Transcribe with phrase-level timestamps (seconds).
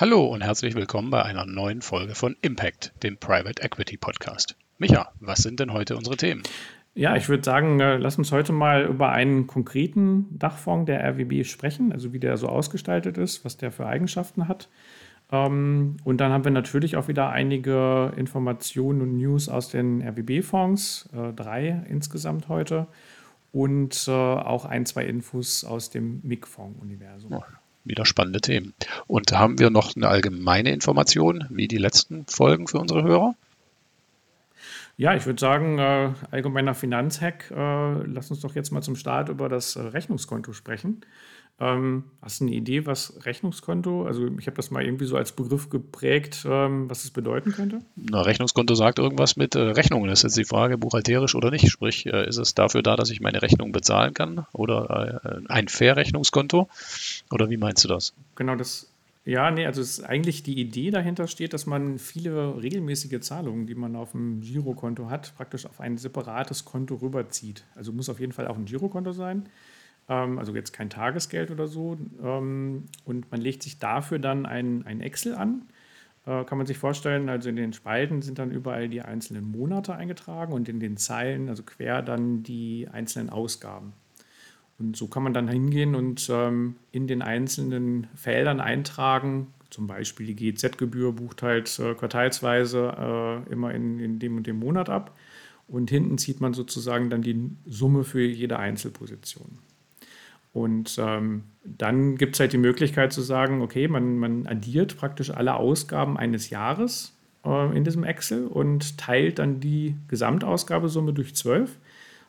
[0.00, 4.56] Hallo und herzlich willkommen bei einer neuen Folge von Impact, dem Private Equity Podcast.
[4.78, 6.42] Micha, was sind denn heute unsere Themen?
[6.94, 11.44] Ja, ich würde sagen, äh, lass uns heute mal über einen konkreten Dachfonds der RWB
[11.44, 14.70] sprechen, also wie der so ausgestaltet ist, was der für Eigenschaften hat.
[15.30, 21.10] Ähm, und dann haben wir natürlich auch wieder einige Informationen und News aus den RWB-Fonds,
[21.12, 22.86] äh, drei insgesamt heute,
[23.52, 27.32] und äh, auch ein, zwei Infos aus dem MIG-Fonds-Universum.
[27.32, 27.42] Ja,
[27.84, 28.74] wieder spannende Themen.
[29.06, 33.34] Und haben wir noch eine allgemeine Information, wie die letzten Folgen für unsere Hörer?
[34.96, 39.30] Ja, ich würde sagen, äh, allgemeiner Finanzhack, äh, lass uns doch jetzt mal zum Start
[39.30, 41.00] über das Rechnungskonto sprechen.
[41.62, 45.32] Ähm, hast du eine Idee, was Rechnungskonto, also ich habe das mal irgendwie so als
[45.32, 47.80] Begriff geprägt, ähm, was es bedeuten könnte?
[47.96, 50.08] Na, Rechnungskonto sagt irgendwas mit äh, Rechnungen.
[50.08, 51.68] Das ist jetzt die Frage, buchhalterisch oder nicht.
[51.68, 55.68] Sprich, äh, ist es dafür da, dass ich meine Rechnung bezahlen kann oder äh, ein
[55.68, 56.70] Fair-Rechnungskonto?
[57.30, 58.14] Oder wie meinst du das?
[58.36, 58.90] Genau, das.
[59.26, 63.66] Ja, nee, also es ist eigentlich die Idee dahinter steht, dass man viele regelmäßige Zahlungen,
[63.66, 67.64] die man auf dem Girokonto hat, praktisch auf ein separates Konto rüberzieht.
[67.74, 69.46] Also muss auf jeden Fall auch ein Girokonto sein
[70.14, 71.98] also jetzt kein Tagesgeld oder so.
[72.22, 75.62] Ähm, und man legt sich dafür dann ein, ein Excel an.
[76.26, 79.94] Äh, kann man sich vorstellen, also in den Spalten sind dann überall die einzelnen Monate
[79.94, 83.92] eingetragen und in den Zeilen, also quer dann die einzelnen Ausgaben.
[84.78, 90.26] Und so kann man dann hingehen und ähm, in den einzelnen Feldern eintragen, zum Beispiel
[90.26, 95.16] die GZ-Gebühr bucht halt äh, quartalsweise äh, immer in, in dem und dem Monat ab.
[95.68, 99.58] Und hinten zieht man sozusagen dann die Summe für jede Einzelposition.
[100.52, 105.30] Und ähm, dann gibt es halt die Möglichkeit zu sagen, okay, man, man addiert praktisch
[105.30, 111.78] alle Ausgaben eines Jahres äh, in diesem Excel und teilt dann die Gesamtausgabesumme durch 12,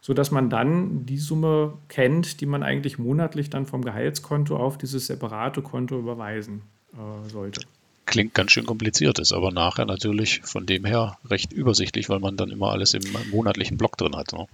[0.01, 5.07] sodass man dann die Summe kennt, die man eigentlich monatlich dann vom Gehaltskonto auf dieses
[5.07, 6.61] separate Konto überweisen
[6.93, 7.61] äh, sollte.
[8.05, 12.35] Klingt ganz schön kompliziert, ist aber nachher natürlich von dem her recht übersichtlich, weil man
[12.35, 14.33] dann immer alles im monatlichen Block drin hat.
[14.33, 14.47] Ne?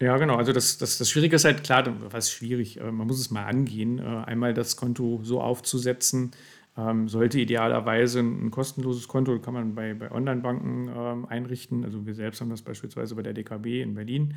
[0.00, 0.36] Ja, genau.
[0.36, 3.44] Also das, das, das Schwierige ist halt klar, was schwierig, äh, man muss es mal
[3.44, 6.30] angehen, äh, einmal das Konto so aufzusetzen,
[6.76, 11.84] ähm, sollte idealerweise ein kostenloses Konto, kann man bei, bei Online-Banken ähm, einrichten.
[11.84, 14.34] Also wir selbst haben das beispielsweise bei der DKB in Berlin.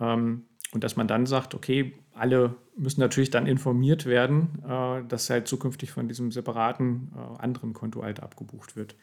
[0.00, 5.30] Ähm, und dass man dann sagt, okay, alle müssen natürlich dann informiert werden, äh, dass
[5.30, 8.96] halt zukünftig von diesem separaten anderen Konto halt abgebucht wird.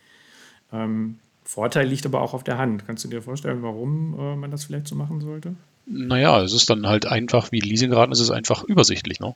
[1.51, 2.87] Vorteil liegt aber auch auf der Hand.
[2.87, 5.55] Kannst du dir vorstellen, warum man das vielleicht so machen sollte?
[5.85, 9.35] Naja, es ist dann halt einfach, wie Leasingraten, es ist einfach übersichtlich, ne?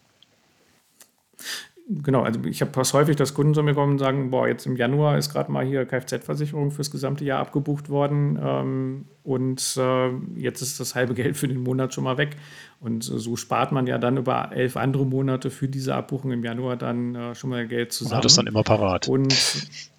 [1.88, 4.66] Genau, also ich habe fast häufig, dass Kunden zu mir kommen und sagen, boah, jetzt
[4.66, 10.10] im Januar ist gerade mal hier Kfz-Versicherung fürs gesamte Jahr abgebucht worden ähm, und äh,
[10.36, 12.38] jetzt ist das halbe Geld für den Monat schon mal weg.
[12.80, 16.76] Und so spart man ja dann über elf andere Monate für diese Abbuchung im Januar
[16.76, 18.12] dann äh, schon mal Geld zusammen.
[18.12, 19.08] Man hat das dann immer parat.
[19.08, 19.36] Und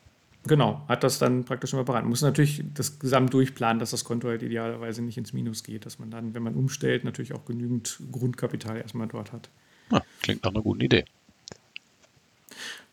[0.47, 2.03] Genau, hat das dann praktisch immer parat.
[2.03, 5.87] Man muss natürlich das Gesamt durchplanen, dass das Konto halt idealerweise nicht ins Minus geht,
[5.87, 9.49] dass man dann, wenn man umstellt, natürlich auch genügend Grundkapital erstmal dort hat.
[9.91, 11.05] Ja, klingt nach einer guten Idee.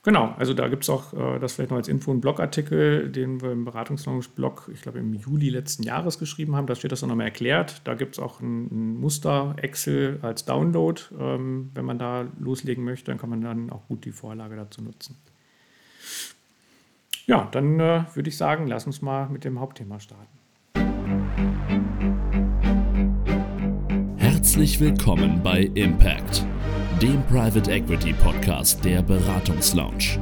[0.06, 3.42] Genau, also da gibt es auch äh, das vielleicht noch als Info, einen Blogartikel, den
[3.42, 6.68] wir im Beratungslaunch-Blog, ich glaube im Juli letzten Jahres geschrieben haben.
[6.68, 7.82] Da steht das dann nochmal erklärt.
[7.86, 11.02] Da gibt es auch ein, ein, Muster Excel als Download.
[11.18, 14.82] Ähm, wenn man da loslegen möchte, dann kann man dann auch gut die Vorlage dazu
[14.82, 15.16] nutzen.
[17.26, 20.28] Ja, dann äh, würde ich sagen, lass uns mal mit dem Hauptthema starten.
[24.18, 26.46] Herzlich willkommen bei Impact,
[27.02, 30.20] dem Private Equity Podcast der Beratungslounge.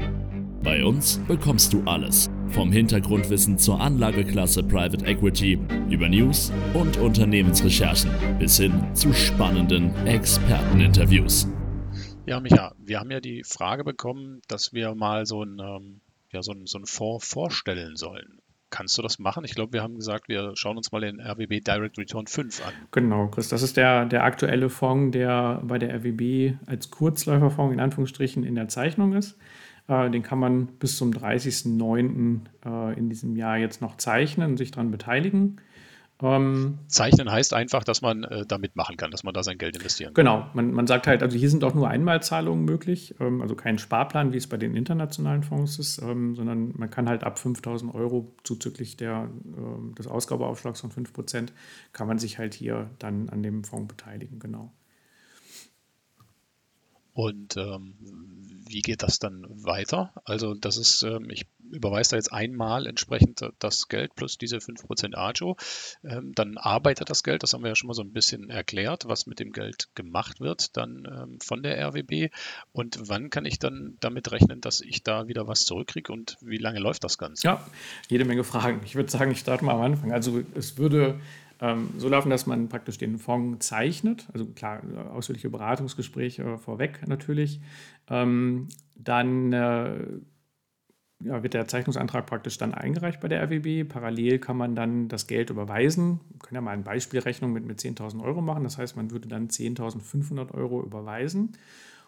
[0.62, 8.12] Bei uns bekommst du alles, vom Hintergrundwissen zur Anlageklasse Private Equity über News und Unternehmensrecherchen
[8.38, 11.48] bis hin zu spannenden Experteninterviews.
[12.28, 16.02] Ja, Micha, wir haben ja die Frage bekommen, dass wir mal so ein ähm,
[16.32, 18.40] ja, so, ein, so einen Fonds vorstellen sollen.
[18.70, 19.44] Kannst du das machen?
[19.44, 22.74] Ich glaube, wir haben gesagt, wir schauen uns mal den RWB Direct Return 5 an.
[22.92, 27.82] Genau, Chris, das ist der, der aktuelle Fonds, der bei der RWB als Kurzläuferfonds in
[27.82, 29.38] Anführungsstrichen in der Zeichnung ist.
[29.90, 32.40] Äh, den kann man bis zum 30.09.
[32.66, 35.58] Äh, in diesem Jahr jetzt noch zeichnen und sich daran beteiligen.
[36.24, 39.76] Ähm, Zeichnen heißt einfach, dass man äh, da mitmachen kann, dass man da sein Geld
[39.76, 40.26] investieren kann.
[40.26, 43.80] Genau, man, man sagt halt, also hier sind auch nur Einmalzahlungen möglich, ähm, also kein
[43.80, 47.94] Sparplan, wie es bei den internationalen Fonds ist, ähm, sondern man kann halt ab 5000
[47.96, 51.54] Euro zuzüglich der, äh, des Ausgabeaufschlags von 5%
[51.94, 54.72] kann man sich halt hier dann an dem Fonds beteiligen, genau.
[57.14, 57.96] Und ähm,
[58.72, 60.14] wie geht das dann weiter?
[60.24, 65.16] Also das ist, ähm, ich überweist da jetzt einmal entsprechend das Geld plus diese 5%
[65.16, 65.58] Agio.
[66.04, 69.08] Ähm, dann arbeitet das Geld, das haben wir ja schon mal so ein bisschen erklärt,
[69.08, 72.30] was mit dem Geld gemacht wird, dann ähm, von der RWB.
[72.72, 76.58] Und wann kann ich dann damit rechnen, dass ich da wieder was zurückkriege und wie
[76.58, 77.48] lange läuft das Ganze?
[77.48, 77.66] Ja,
[78.10, 78.82] jede Menge Fragen.
[78.86, 80.12] Ich würde sagen, ich starte mal am Anfang.
[80.12, 81.20] Also es würde
[81.98, 84.28] so laufen, dass man praktisch den Fonds zeichnet.
[84.34, 84.82] Also klar,
[85.14, 87.62] ausführliche Beratungsgespräche vorweg natürlich.
[88.10, 89.94] Ähm, dann äh,
[91.20, 93.88] wird der Zeichnungsantrag praktisch dann eingereicht bei der RWB.
[93.88, 96.20] Parallel kann man dann das Geld überweisen.
[96.30, 98.64] Wir können ja mal eine Beispielrechnung mit, mit 10.000 Euro machen.
[98.64, 101.54] Das heißt, man würde dann 10.500 Euro überweisen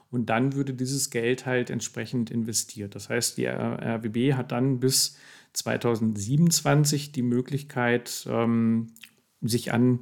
[0.10, 2.96] und dann würde dieses Geld halt entsprechend investiert.
[2.96, 5.18] Das heißt, die RWB hat dann bis
[5.54, 8.88] 2027 die Möglichkeit, ähm,
[9.44, 10.00] sich an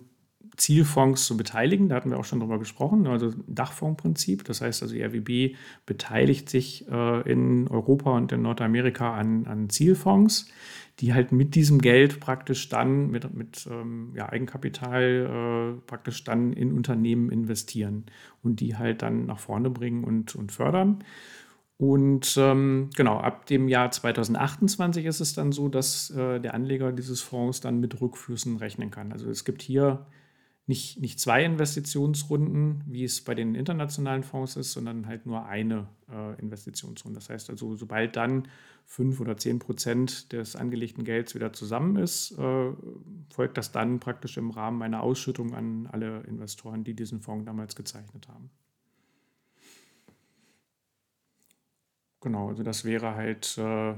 [0.57, 1.89] Zielfonds zu beteiligen.
[1.89, 4.43] Da hatten wir auch schon drüber gesprochen, also Dachfondsprinzip.
[4.43, 5.55] Das heißt also, die RWB
[5.85, 10.49] beteiligt sich äh, in Europa und in Nordamerika an, an Zielfonds,
[10.99, 16.53] die halt mit diesem Geld praktisch dann, mit, mit ähm, ja, Eigenkapital äh, praktisch dann
[16.53, 18.05] in Unternehmen investieren
[18.43, 21.03] und die halt dann nach vorne bringen und, und fördern.
[21.81, 26.91] Und ähm, genau, ab dem Jahr 2028 ist es dann so, dass äh, der Anleger
[26.91, 29.11] dieses Fonds dann mit Rückflüssen rechnen kann.
[29.11, 30.05] Also es gibt hier
[30.67, 35.87] nicht, nicht zwei Investitionsrunden, wie es bei den internationalen Fonds ist, sondern halt nur eine
[36.11, 37.17] äh, Investitionsrunde.
[37.17, 38.47] Das heißt also, sobald dann
[38.85, 42.73] fünf oder zehn Prozent des angelegten Gelds wieder zusammen ist, äh,
[43.33, 47.75] folgt das dann praktisch im Rahmen einer Ausschüttung an alle Investoren, die diesen Fonds damals
[47.75, 48.51] gezeichnet haben.
[52.21, 53.93] Genau, also das wäre halt äh,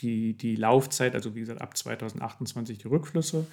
[0.00, 3.46] die, die Laufzeit, also wie gesagt, ab 2028 die Rückflüsse.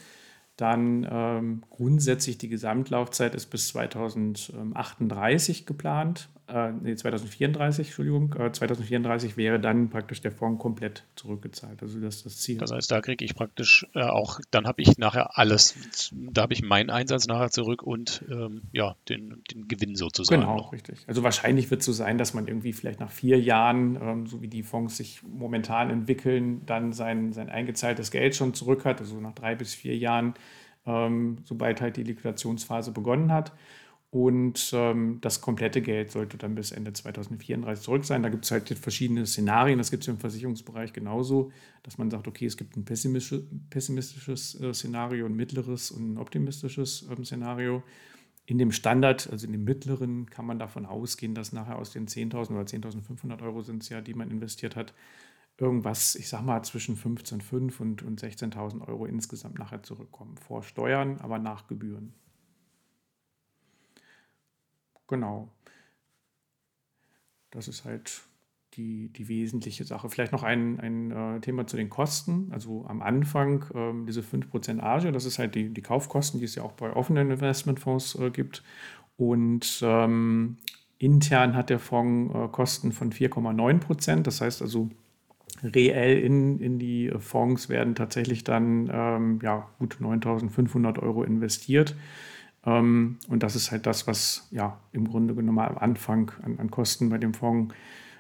[0.58, 9.36] Dann ähm, grundsätzlich die Gesamtlaufzeit ist bis 2038 geplant äh, nee, 2034, Entschuldigung, äh, 2034
[9.36, 11.82] wäre dann praktisch der Fonds komplett zurückgezahlt.
[11.82, 12.58] Also das ist das Ziel.
[12.58, 15.76] Das heißt, da kriege ich praktisch äh, auch, dann habe ich nachher alles,
[16.12, 20.42] da habe ich meinen Einsatz nachher zurück und ähm, ja, den, den Gewinn sozusagen.
[20.42, 20.72] Genau, noch.
[20.72, 21.04] richtig.
[21.08, 24.44] Also wahrscheinlich wird es so sein, dass man irgendwie vielleicht nach vier Jahren, ähm, so
[24.44, 29.20] wie die Fonds sich momentan entwickeln, dann sein, sein eingezahltes Geld schon zurück hat, also
[29.20, 30.36] nach drei bis vier Jahren,
[30.86, 33.52] ähm, sobald halt die Liquidationsphase begonnen hat.
[34.16, 38.24] Und ähm, das komplette Geld sollte dann bis Ende 2034 zurück sein.
[38.24, 39.78] Da gibt es halt verschiedene Szenarien.
[39.78, 41.52] Das gibt es im Versicherungsbereich genauso,
[41.84, 46.18] dass man sagt, okay, es gibt ein pessimistisches, pessimistisches äh, Szenario, ein mittleres und ein
[46.18, 47.84] optimistisches ähm, Szenario.
[48.46, 52.08] In dem Standard, also in dem mittleren, kann man davon ausgehen, dass nachher aus den
[52.08, 54.94] 10.000 oder 10.500 Euro sind es ja, die man investiert hat,
[55.58, 60.38] irgendwas, ich sag mal, zwischen 15.500 und, und 16.000 Euro insgesamt nachher zurückkommen.
[60.38, 62.14] Vor Steuern, aber nach Gebühren.
[65.08, 65.50] Genau.
[67.52, 68.24] Das ist halt
[68.74, 70.10] die, die wesentliche Sache.
[70.10, 72.50] Vielleicht noch ein, ein äh, Thema zu den Kosten.
[72.52, 76.56] Also am Anfang ähm, diese 5% Arge, das ist halt die, die Kaufkosten, die es
[76.56, 78.64] ja auch bei offenen Investmentfonds äh, gibt.
[79.18, 80.58] Und ähm,
[80.98, 84.24] intern hat der Fonds äh, Kosten von 4,9%.
[84.24, 84.90] Das heißt also,
[85.64, 91.96] reell in, in die Fonds werden tatsächlich dann ähm, ja, gut 9.500 Euro investiert.
[92.66, 96.72] Ähm, und das ist halt das, was ja im Grunde genommen am Anfang an, an
[96.72, 97.74] Kosten bei dem Fonds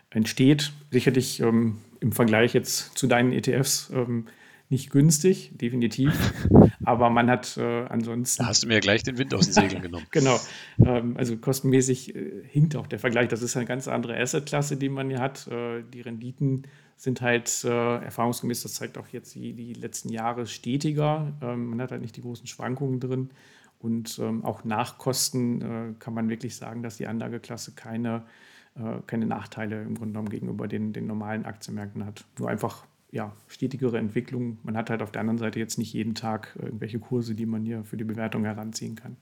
[0.10, 0.74] entsteht.
[0.92, 4.26] Sicherlich ähm, im Vergleich jetzt zu deinen ETFs ähm,
[4.70, 6.34] nicht günstig, definitiv.
[6.86, 8.44] Aber man hat äh, ansonsten.
[8.44, 10.06] Da hast du mir gleich den Wind aus den Segeln genommen.
[10.12, 10.40] genau.
[10.84, 13.28] Ähm, also kostenmäßig äh, hinkt auch der Vergleich.
[13.28, 15.48] Das ist eine ganz andere Assetklasse, die man hier hat.
[15.48, 16.64] Äh, die Renditen
[16.98, 21.34] sind halt äh, erfahrungsgemäß, das zeigt auch jetzt die, die letzten Jahre stetiger.
[21.42, 23.30] Ähm, man hat halt nicht die großen Schwankungen drin.
[23.86, 28.24] Und ähm, auch nach Kosten äh, kann man wirklich sagen, dass die Anlageklasse keine,
[28.76, 32.26] äh, keine Nachteile im Grunde genommen gegenüber den, den normalen Aktienmärkten hat.
[32.40, 34.58] Nur einfach ja, stetigere Entwicklung.
[34.64, 37.64] Man hat halt auf der anderen Seite jetzt nicht jeden Tag irgendwelche Kurse, die man
[37.64, 39.18] hier für die Bewertung heranziehen kann.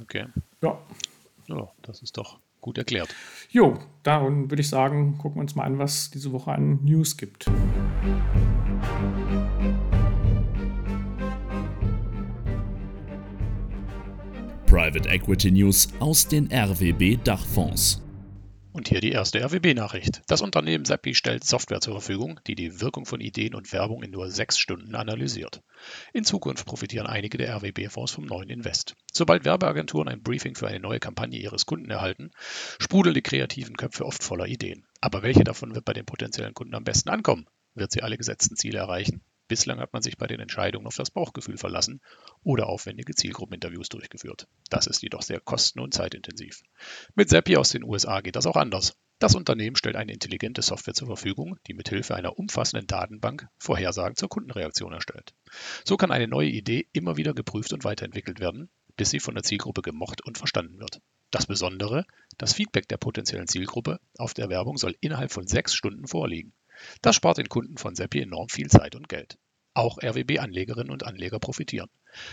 [0.00, 0.24] Okay.
[0.62, 0.78] Ja.
[1.48, 3.14] Ja, das ist doch gut erklärt.
[3.50, 7.18] Jo, dann würde ich sagen, gucken wir uns mal an, was diese Woche an News
[7.18, 7.44] gibt.
[14.70, 18.00] Private Equity News aus den RWB Dachfonds.
[18.72, 20.22] Und hier die erste RWB-Nachricht.
[20.28, 24.12] Das Unternehmen Seppi stellt Software zur Verfügung, die die Wirkung von Ideen und Werbung in
[24.12, 25.60] nur sechs Stunden analysiert.
[26.12, 28.94] In Zukunft profitieren einige der RWB-Fonds vom neuen Invest.
[29.12, 32.30] Sobald Werbeagenturen ein Briefing für eine neue Kampagne ihres Kunden erhalten,
[32.78, 34.86] sprudeln die kreativen Köpfe oft voller Ideen.
[35.00, 37.48] Aber welche davon wird bei den potenziellen Kunden am besten ankommen?
[37.74, 39.20] Wird sie alle gesetzten Ziele erreichen?
[39.50, 42.00] Bislang hat man sich bei den Entscheidungen auf das Bauchgefühl verlassen
[42.44, 44.46] oder aufwendige Zielgruppeninterviews durchgeführt.
[44.68, 46.62] Das ist jedoch sehr kosten- und zeitintensiv.
[47.16, 48.96] Mit Seppi aus den USA geht das auch anders.
[49.18, 54.28] Das Unternehmen stellt eine intelligente Software zur Verfügung, die mithilfe einer umfassenden Datenbank Vorhersagen zur
[54.28, 55.34] Kundenreaktion erstellt.
[55.84, 59.42] So kann eine neue Idee immer wieder geprüft und weiterentwickelt werden, bis sie von der
[59.42, 61.00] Zielgruppe gemocht und verstanden wird.
[61.32, 62.06] Das Besondere,
[62.38, 66.52] das Feedback der potenziellen Zielgruppe auf der Werbung soll innerhalb von sechs Stunden vorliegen.
[67.02, 69.38] Das spart den Kunden von Seppi enorm viel Zeit und Geld.
[69.74, 71.88] Auch RWB-Anlegerinnen und Anleger profitieren.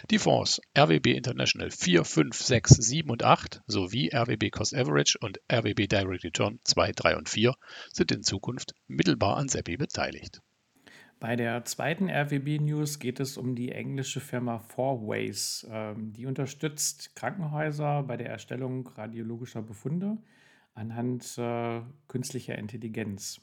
[0.09, 5.39] Die Fonds RWB International 4, 5, 6, 7 und 8 sowie RWB Cost Average und
[5.51, 7.53] RWB Direct Return 2, 3 und 4
[7.93, 10.41] sind in Zukunft mittelbar an SEPI beteiligt.
[11.19, 15.67] Bei der zweiten RWB-News geht es um die englische Firma Fourways.
[15.69, 20.17] Ähm, die unterstützt Krankenhäuser bei der Erstellung radiologischer Befunde
[20.75, 23.41] anhand äh, künstlicher Intelligenz.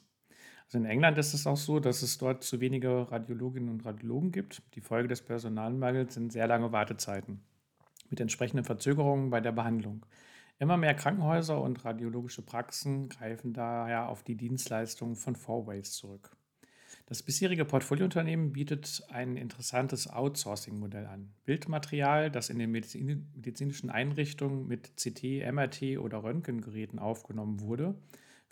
[0.65, 4.31] Also in England ist es auch so, dass es dort zu wenige Radiologinnen und Radiologen
[4.31, 4.61] gibt.
[4.75, 7.41] Die Folge des Personalmangels sind sehr lange Wartezeiten
[8.09, 10.05] mit entsprechenden Verzögerungen bei der Behandlung.
[10.57, 16.31] Immer mehr Krankenhäuser und radiologische Praxen greifen daher auf die Dienstleistungen von Fourways zurück.
[17.07, 21.33] Das bisherige Portfoliounternehmen bietet ein interessantes Outsourcing-Modell an.
[21.45, 27.93] Bildmaterial, das in den medizinischen Einrichtungen mit CT, MRT oder Röntgengeräten aufgenommen wurde,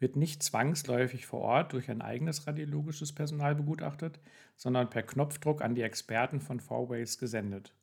[0.04, 4.20] wird nicht zwangsläufig vor Ort durch ein eigenes radiologisches Personal begutachtet,
[4.58, 7.74] sondern per Knopfdruck an die Experten von Fourways gesendet.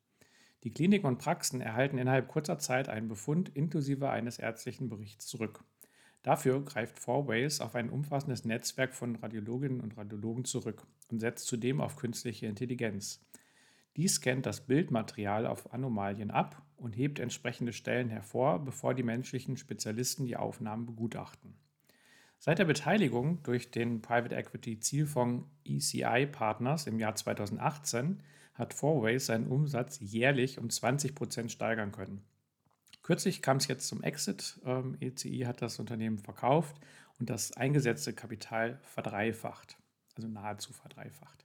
[0.62, 5.64] Die Kliniken und Praxen erhalten innerhalb kurzer Zeit einen Befund inklusive eines ärztlichen Berichts zurück.
[6.22, 11.80] Dafür greift Fourways auf ein umfassendes Netzwerk von Radiologinnen und Radiologen zurück und setzt zudem
[11.80, 13.24] auf künstliche Intelligenz.
[13.96, 19.56] Dies scannt das Bildmaterial auf Anomalien ab und hebt entsprechende Stellen hervor, bevor die menschlichen
[19.56, 21.54] Spezialisten die Aufnahmen begutachten.
[22.42, 28.22] Seit der Beteiligung durch den Private Equity Zielfonds ECI Partners im Jahr 2018
[28.54, 32.24] hat Fourways seinen Umsatz jährlich um 20 Prozent steigern können.
[33.02, 34.58] Kürzlich kam es jetzt zum Exit.
[34.64, 36.76] Ähm, ECI hat das Unternehmen verkauft
[37.18, 39.76] und das eingesetzte Kapital verdreifacht,
[40.16, 41.44] also nahezu verdreifacht.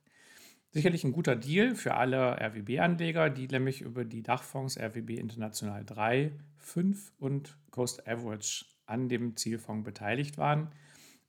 [0.71, 6.31] Sicherlich ein guter Deal für alle RWB-Anleger, die nämlich über die Dachfonds RWB International 3,
[6.57, 10.71] 5 und Coast Average an dem Zielfonds beteiligt waren.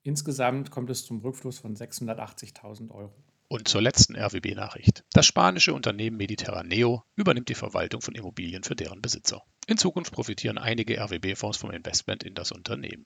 [0.06, 3.12] Insgesamt kommt es zum Rückfluss von 680.000 Euro.
[3.48, 5.02] Und zur letzten RWB-Nachricht.
[5.12, 9.42] Das spanische Unternehmen Mediterraneo übernimmt die Verwaltung von Immobilien für deren Besitzer.
[9.66, 13.04] In Zukunft profitieren einige RWB-Fonds vom Investment in das Unternehmen.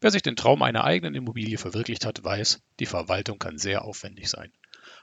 [0.00, 4.30] Wer sich den Traum einer eigenen Immobilie verwirklicht hat, weiß, die Verwaltung kann sehr aufwendig
[4.30, 4.50] sein.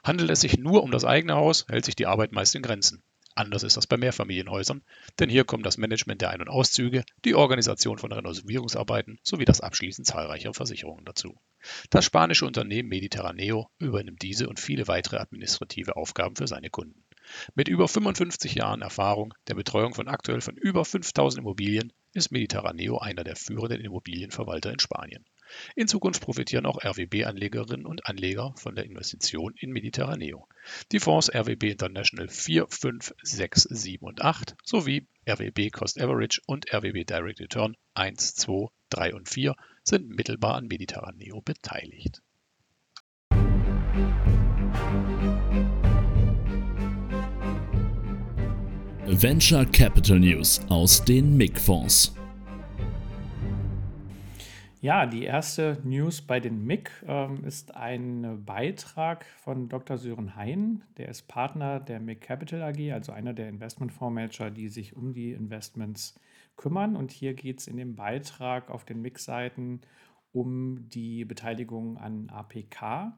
[0.02, 3.04] Handelt es sich nur um das eigene Haus, hält sich die Arbeit meist in Grenzen.
[3.36, 4.82] Anders ist das bei Mehrfamilienhäusern,
[5.18, 9.60] denn hier kommen das Management der Ein- und Auszüge, die Organisation von Renovierungsarbeiten sowie das
[9.60, 11.38] Abschließen zahlreicher Versicherungen dazu.
[11.90, 17.04] Das spanische Unternehmen Mediterraneo übernimmt diese und viele weitere administrative Aufgaben für seine Kunden.
[17.54, 22.96] Mit über 55 Jahren Erfahrung der Betreuung von aktuell von über 5000 Immobilien ist Mediterraneo
[22.96, 25.26] einer der führenden Immobilienverwalter in Spanien.
[25.74, 30.48] In Zukunft profitieren auch RWB-Anlegerinnen und Anleger von der Investition in Mediterraneo.
[30.92, 36.72] Die Fonds RWB International 4, 5, 6, 7 und 8 sowie RWB Cost Average und
[36.72, 42.22] RWB Direct Return 1, 2, 3 und 4 sind mittelbar an Mediterraneo beteiligt.
[49.08, 52.12] Venture Capital News aus den MIG-Fonds.
[54.82, 59.96] Ja, die erste News bei den MIG ähm, ist ein Beitrag von Dr.
[59.96, 60.84] Sören Hein.
[60.98, 65.32] Der ist Partner der MIG Capital AG, also einer der Investmentfondsmanager, die sich um die
[65.32, 66.20] Investments
[66.56, 66.94] kümmern.
[66.94, 69.80] Und hier geht es in dem Beitrag auf den MIG-Seiten
[70.32, 73.14] um die Beteiligung an APK,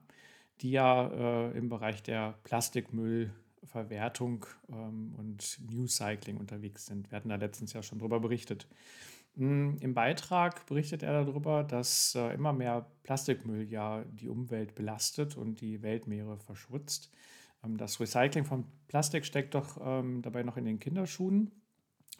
[0.60, 7.10] die ja äh, im Bereich der Plastikmüllverwertung ähm, und Newscycling unterwegs sind.
[7.10, 8.68] Wir hatten da letztens ja schon drüber berichtet.
[9.38, 15.36] Hm, Im Beitrag berichtet er darüber, dass äh, immer mehr Plastikmüll ja die Umwelt belastet
[15.36, 17.12] und die Weltmeere verschmutzt.
[17.64, 21.52] Ähm, das Recycling von Plastik steckt doch ähm, dabei noch in den Kinderschuhen.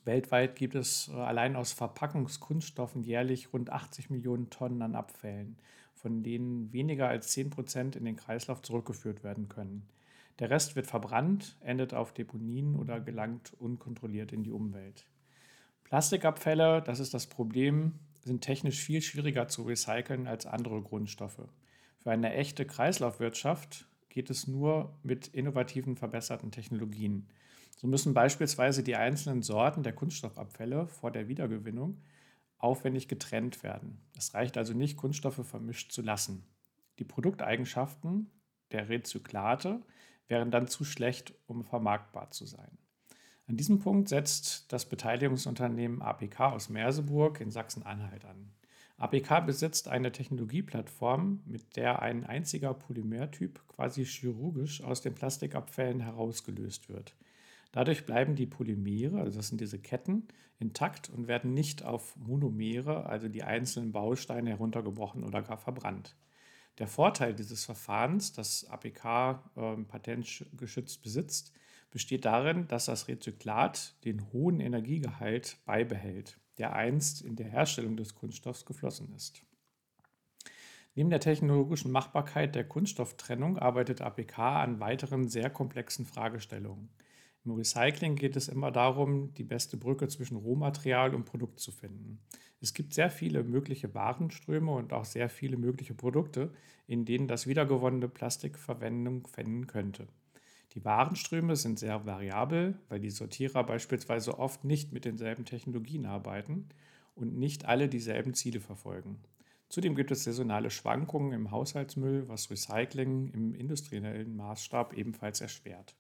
[0.05, 5.57] Weltweit gibt es äh, allein aus Verpackungskunststoffen jährlich rund 80 Millionen Tonnen an Abfällen,
[5.95, 9.89] von denen weniger als 10 Prozent in den Kreislauf zurückgeführt werden können.
[10.39, 15.05] Der Rest wird verbrannt, endet auf Deponien oder gelangt unkontrolliert in die Umwelt.
[15.88, 21.49] Plastikabfälle, das ist das Problem, sind technisch viel schwieriger zu recyceln als andere Grundstoffe.
[22.02, 27.26] Für eine echte Kreislaufwirtschaft geht es nur mit innovativen, verbesserten Technologien.
[27.78, 32.02] So müssen beispielsweise die einzelnen Sorten der Kunststoffabfälle vor der Wiedergewinnung
[32.59, 33.99] aufwendig getrennt werden.
[34.14, 36.45] Es reicht also nicht, Kunststoffe vermischt zu lassen.
[36.99, 38.30] Die Produkteigenschaften
[38.73, 39.80] der Rezyklate
[40.26, 42.76] wären dann zu schlecht, um vermarktbar zu sein.
[43.49, 48.50] An diesem Punkt setzt das Beteiligungsunternehmen APK aus Merseburg in Sachsen-Anhalt an.
[48.99, 56.90] APK besitzt eine Technologieplattform, mit der ein einziger Polymertyp quasi chirurgisch aus den Plastikabfällen herausgelöst
[56.90, 57.14] wird.
[57.73, 60.28] Dadurch bleiben die Polymere, also das sind diese Ketten,
[60.59, 66.17] intakt und werden nicht auf Monomere, also die einzelnen Bausteine, heruntergebrochen oder gar verbrannt.
[66.78, 71.55] Der Vorteil dieses Verfahrens, das APK äh, patentgeschützt besitzt,
[71.90, 78.14] besteht darin, dass das Rezyklat den hohen Energiegehalt beibehält, der einst in der Herstellung des
[78.14, 79.42] Kunststoffs geflossen ist.
[80.95, 86.88] Neben der technologischen Machbarkeit der Kunststofftrennung arbeitet APK an weiteren sehr komplexen Fragestellungen.
[87.45, 92.18] Im Recycling geht es immer darum, die beste Brücke zwischen Rohmaterial und Produkt zu finden.
[92.61, 96.52] Es gibt sehr viele mögliche Warenströme und auch sehr viele mögliche Produkte,
[96.88, 100.09] in denen das wiedergewonnene Plastik Verwendung finden könnte.
[100.79, 106.69] Die Warenströme sind sehr variabel, weil die Sortierer beispielsweise oft nicht mit denselben Technologien arbeiten
[107.17, 109.19] und nicht alle dieselben Ziele verfolgen.
[109.69, 115.97] Zudem gibt es saisonale Schwankungen im Haushaltsmüll, was Recycling im industriellen Maßstab ebenfalls erschwert.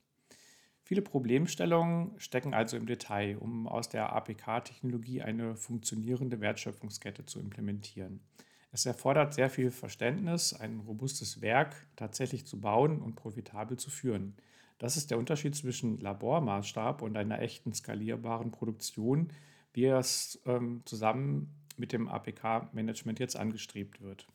[0.84, 8.20] Viele Problemstellungen stecken also im Detail, um aus der APK-Technologie eine funktionierende Wertschöpfungskette zu implementieren.
[8.70, 14.36] Es erfordert sehr viel Verständnis, ein robustes Werk tatsächlich zu bauen und profitabel zu führen.
[14.78, 19.32] Das ist der Unterschied zwischen Labormaßstab und einer echten skalierbaren Produktion,
[19.72, 24.26] wie es ähm, zusammen mit dem APK-Management jetzt angestrebt wird.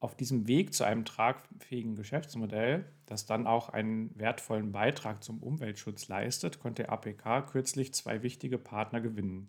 [0.00, 6.08] Auf diesem Weg zu einem tragfähigen Geschäftsmodell, das dann auch einen wertvollen Beitrag zum Umweltschutz
[6.08, 9.48] leistet, konnte APK kürzlich zwei wichtige Partner gewinnen: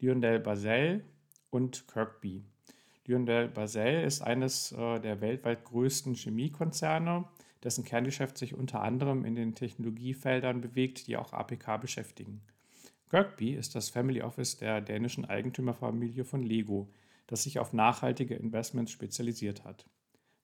[0.00, 1.04] Lyondell Basel
[1.50, 2.44] und Kirkby.
[3.12, 7.26] Lyondell Basel ist eines äh, der weltweit größten Chemiekonzerne,
[7.62, 12.40] dessen Kerngeschäft sich unter anderem in den Technologiefeldern bewegt, die auch APK beschäftigen.
[13.10, 16.88] Kirkby ist das Family Office der dänischen Eigentümerfamilie von Lego,
[17.26, 19.84] das sich auf nachhaltige Investments spezialisiert hat.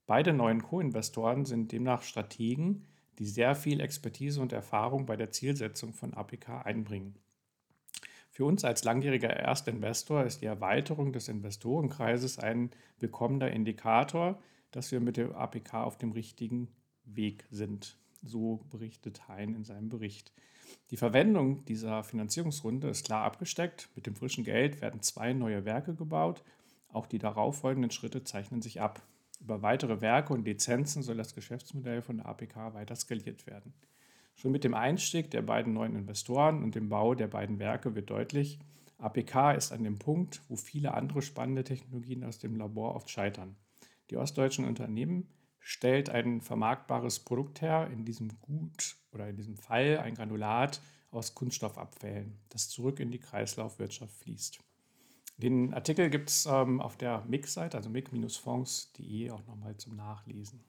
[0.07, 2.85] Beide neuen Co-Investoren sind demnach Strategen,
[3.19, 7.15] die sehr viel Expertise und Erfahrung bei der Zielsetzung von APK einbringen.
[8.39, 14.41] Für uns als langjähriger Erstinvestor ist die Erweiterung des Investorenkreises ein willkommener Indikator,
[14.71, 16.69] dass wir mit der APK auf dem richtigen
[17.05, 17.99] Weg sind.
[18.23, 20.33] So berichtet Hein in seinem Bericht.
[20.93, 23.89] Die Verwendung dieser Finanzierungsrunde ist klar abgesteckt.
[23.97, 26.45] Mit dem frischen Geld werden zwei neue Werke gebaut.
[26.93, 29.03] Auch die darauffolgenden Schritte zeichnen sich ab.
[29.41, 33.75] Über weitere Werke und Lizenzen soll das Geschäftsmodell von der APK weiter skaliert werden.
[34.39, 38.09] Schon mit dem Einstieg der beiden neuen Investoren und dem Bau der beiden Werke wird
[38.09, 38.61] deutlich,
[38.99, 43.57] APK ist an dem Punkt, wo viele andere spannende Technologien aus dem Labor oft scheitern.
[44.11, 45.27] Die ostdeutschen Unternehmen
[45.59, 51.35] stellt ein vermarktbares Produkt her, in diesem Gut oder in diesem Fall ein Granulat aus
[51.35, 54.61] Kunststoffabfällen, das zurück in die Kreislaufwirtschaft fließt.
[55.39, 60.61] Den Artikel gibt es ähm, auf der MIG-Seite, also mig-fonds.de, auch nochmal zum Nachlesen.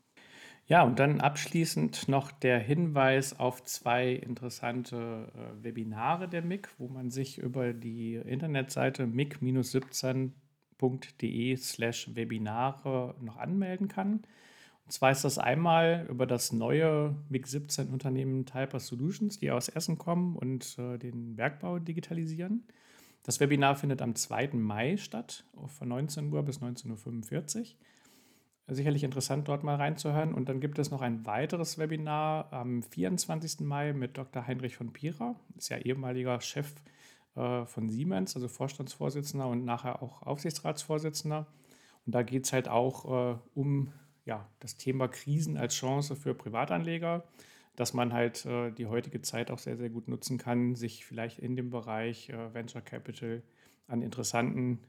[0.69, 6.87] Ja, und dann abschließend noch der Hinweis auf zwei interessante äh, Webinare der MIG, wo
[6.87, 14.21] man sich über die Internetseite mig-17.de slash Webinare noch anmelden kann.
[14.85, 20.35] Und zwar ist das einmal über das neue MIG-17-Unternehmen Typer Solutions, die aus Essen kommen
[20.35, 22.63] und äh, den Bergbau digitalisieren.
[23.23, 24.49] Das Webinar findet am 2.
[24.53, 27.65] Mai statt, von 19 Uhr bis 19.45 Uhr.
[28.69, 30.33] Sicherlich interessant, dort mal reinzuhören.
[30.33, 33.61] Und dann gibt es noch ein weiteres Webinar am 24.
[33.61, 34.45] Mai mit Dr.
[34.45, 36.73] Heinrich von Pira, ist ja ehemaliger Chef
[37.35, 41.47] äh, von Siemens, also Vorstandsvorsitzender und nachher auch Aufsichtsratsvorsitzender.
[42.05, 43.91] Und da geht es halt auch äh, um
[44.25, 47.23] ja, das Thema Krisen als Chance für Privatanleger,
[47.75, 51.39] dass man halt äh, die heutige Zeit auch sehr, sehr gut nutzen kann, sich vielleicht
[51.39, 53.41] in dem Bereich äh, Venture Capital
[53.87, 54.79] an interessanten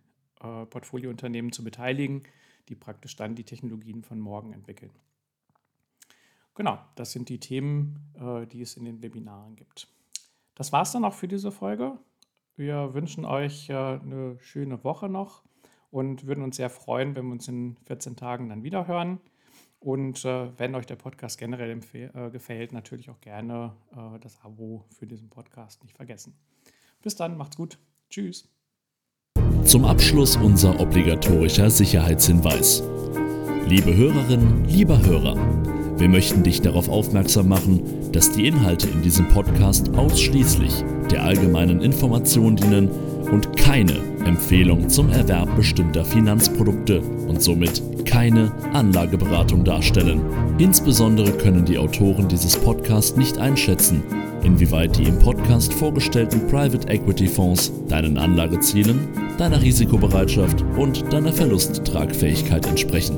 [0.40, 2.22] äh, Portfoliounternehmen zu beteiligen,
[2.70, 4.92] die praktisch dann die Technologien von morgen entwickeln.
[6.54, 9.88] Genau, das sind die Themen, äh, die es in den Webinaren gibt.
[10.54, 11.98] Das war es dann auch für diese Folge.
[12.56, 15.42] Wir wünschen euch äh, eine schöne Woche noch
[15.90, 19.20] und würden uns sehr freuen, wenn wir uns in 14 Tagen dann wieder hören.
[19.80, 21.80] Und äh, wenn euch der Podcast generell
[22.30, 23.74] gefällt, natürlich auch gerne
[24.20, 26.36] das Abo für diesen Podcast nicht vergessen.
[27.00, 27.78] Bis dann, macht's gut.
[28.10, 28.59] Tschüss.
[29.70, 32.82] Zum Abschluss unser obligatorischer Sicherheitshinweis.
[33.68, 35.36] Liebe Hörerinnen, lieber Hörer,
[35.96, 37.80] wir möchten dich darauf aufmerksam machen,
[38.10, 40.72] dass die Inhalte in diesem Podcast ausschließlich
[41.12, 42.90] der allgemeinen Information dienen
[43.30, 47.80] und keine Empfehlung zum Erwerb bestimmter Finanzprodukte und somit
[48.10, 50.20] keine Anlageberatung darstellen.
[50.58, 54.02] Insbesondere können die Autoren dieses Podcasts nicht einschätzen,
[54.42, 62.66] inwieweit die im Podcast vorgestellten Private Equity Fonds deinen Anlagezielen, deiner Risikobereitschaft und deiner Verlusttragfähigkeit
[62.66, 63.16] entsprechen.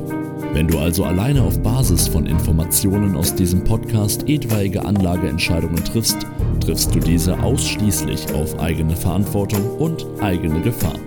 [0.52, 6.26] Wenn du also alleine auf Basis von Informationen aus diesem Podcast etwaige Anlageentscheidungen triffst,
[6.60, 10.98] triffst du diese ausschließlich auf eigene Verantwortung und eigene Gefahr.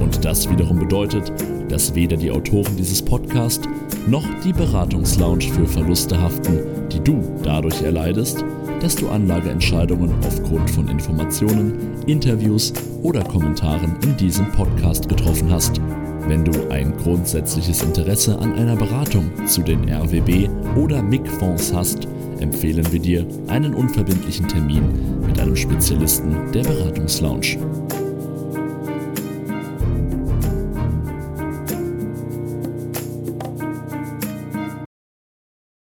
[0.00, 1.32] Und das wiederum bedeutet,
[1.68, 3.68] dass weder die Autoren dieses Podcasts
[4.06, 8.44] noch die Beratungslounge für Verluste haften, die du dadurch erleidest,
[8.80, 15.80] dass du Anlageentscheidungen aufgrund von Informationen, Interviews oder Kommentaren in diesem Podcast getroffen hast.
[16.26, 22.06] Wenn du ein grundsätzliches Interesse an einer Beratung zu den RWB oder MIG-Fonds hast,
[22.40, 24.82] empfehlen wir dir einen unverbindlichen Termin
[25.26, 28.07] mit einem Spezialisten der Beratungslounge.